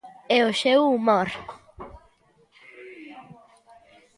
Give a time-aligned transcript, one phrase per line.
[0.35, 1.29] E o seu humor.